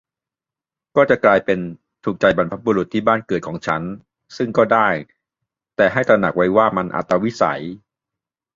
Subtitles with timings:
[0.95, 1.59] ก็จะกลายเป็น
[2.03, 3.81] "ถูกใจบรรพบุรุษที่บ้านเกิดของฉัน"
[4.37, 4.87] ซึ่งก็ได้
[5.75, 7.63] แต่ให้ตระหนักไว้ว่ามันอัตวิสัย